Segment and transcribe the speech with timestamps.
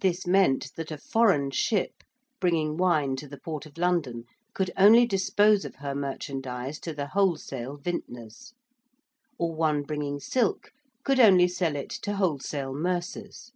[0.00, 2.02] This meant that a foreign ship
[2.40, 7.08] bringing wine to the port of London could only dispose of her merchandise to the
[7.08, 8.54] wholesale vintners:
[9.38, 10.70] or one bringing silk
[11.04, 13.52] could only sell it to wholesale mercers.